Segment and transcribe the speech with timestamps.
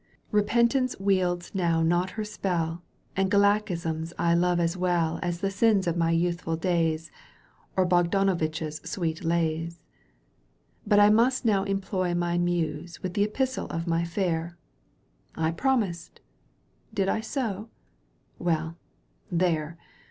[0.33, 2.81] Eepentance wields not now her spell
[3.15, 7.11] And gallicisms I love as well As the sins of my youthful days
[7.77, 9.77] Or Bogdanuvitch't sweet lays.*^
[10.87, 14.57] But I must now employ my Muse With the epistle of my fair;
[15.35, 16.19] I promised!—
[16.95, 17.69] ^Did I so?—
[18.41, 18.77] ^Well,
[19.31, 19.77] there